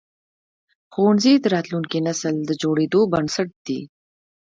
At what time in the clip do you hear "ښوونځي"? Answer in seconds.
0.93-1.33